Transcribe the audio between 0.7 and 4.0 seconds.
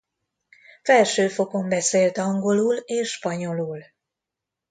Felsőfokon beszélt angolul és spanyolul.